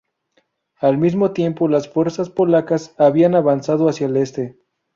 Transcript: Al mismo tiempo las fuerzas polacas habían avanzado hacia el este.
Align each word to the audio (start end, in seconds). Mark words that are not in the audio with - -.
Al 0.77 0.97
mismo 0.97 1.31
tiempo 1.31 1.67
las 1.67 1.87
fuerzas 1.87 2.31
polacas 2.31 2.95
habían 2.97 3.35
avanzado 3.35 3.87
hacia 3.87 4.07
el 4.07 4.17
este. 4.17 4.57